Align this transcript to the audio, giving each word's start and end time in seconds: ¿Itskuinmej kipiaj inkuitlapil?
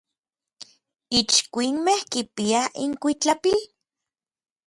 ¿Itskuinmej 1.19 2.01
kipiaj 2.11 2.71
inkuitlapil? 2.83 3.59